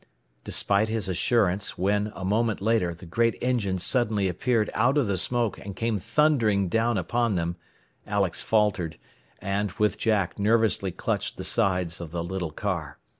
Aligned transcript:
Despite 0.43 0.89
his 0.89 1.07
assurance, 1.07 1.77
when, 1.77 2.11
a 2.15 2.25
moment 2.25 2.59
later, 2.59 2.95
the 2.95 3.05
great 3.05 3.37
engine 3.39 3.77
suddenly 3.77 4.27
appeared 4.27 4.71
out 4.73 4.97
of 4.97 5.05
the 5.05 5.15
smoke 5.15 5.59
and 5.59 5.75
came 5.75 5.99
thundering 5.99 6.69
down 6.69 6.97
upon 6.97 7.35
them, 7.35 7.55
Alex 8.07 8.41
faltered, 8.41 8.97
and, 9.37 9.71
with 9.73 9.99
Jack, 9.99 10.39
nervously 10.39 10.89
clutched 10.91 11.37
the 11.37 11.43
sides 11.43 12.01
of 12.01 12.09
the 12.09 12.23
little 12.23 12.49
car. 12.49 12.97